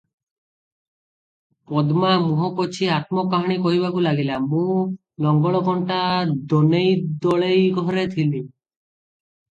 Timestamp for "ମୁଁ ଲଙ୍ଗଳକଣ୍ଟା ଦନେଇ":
4.47-6.97